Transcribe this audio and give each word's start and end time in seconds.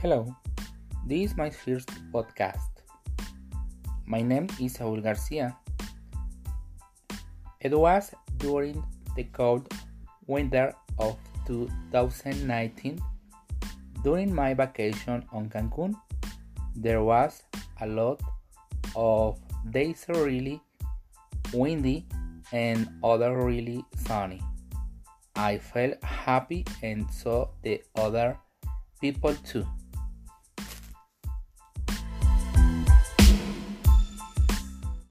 Hello, 0.00 0.32
this 1.08 1.32
is 1.32 1.36
my 1.36 1.50
first 1.50 1.90
podcast. 2.14 2.70
My 4.06 4.22
name 4.22 4.46
is 4.60 4.74
Saul 4.74 5.00
Garcia. 5.00 5.56
It 7.60 7.76
was 7.76 8.14
during 8.36 8.80
the 9.16 9.24
cold 9.24 9.66
winter 10.28 10.72
of 11.00 11.16
2019. 11.48 13.00
During 14.04 14.32
my 14.32 14.54
vacation 14.54 15.26
on 15.32 15.48
Cancun, 15.48 15.96
there 16.76 17.02
was 17.02 17.42
a 17.80 17.86
lot 17.88 18.22
of 18.94 19.36
days 19.72 20.06
really 20.08 20.62
windy 21.52 22.06
and 22.52 22.88
other 23.02 23.36
really 23.36 23.84
sunny. 24.06 24.40
I 25.34 25.58
felt 25.58 26.00
happy 26.04 26.64
and 26.84 27.10
saw 27.10 27.48
the 27.64 27.82
other 27.96 28.38
people 29.00 29.34
too. 29.44 29.66